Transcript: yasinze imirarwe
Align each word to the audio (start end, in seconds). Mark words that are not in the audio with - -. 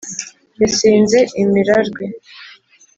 yasinze 0.61 1.19
imirarwe 1.41 2.03